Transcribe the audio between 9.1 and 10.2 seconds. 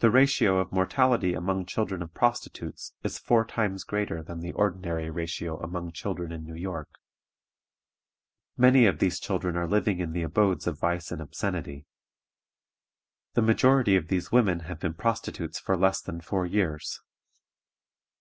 children are living in